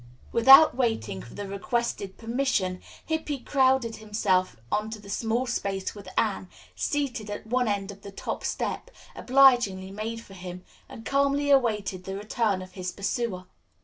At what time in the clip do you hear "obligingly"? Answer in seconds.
9.15-9.91